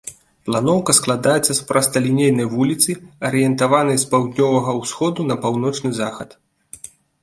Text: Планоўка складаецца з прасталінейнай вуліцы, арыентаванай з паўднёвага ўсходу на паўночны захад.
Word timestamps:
Планоўка 0.47 0.95
складаецца 0.99 1.51
з 1.57 1.57
прасталінейнай 1.73 2.49
вуліцы, 2.55 2.91
арыентаванай 3.31 3.97
з 4.07 4.11
паўднёвага 4.17 4.71
ўсходу 4.83 5.31
на 5.33 5.43
паўночны 5.49 5.89
захад. 6.05 6.29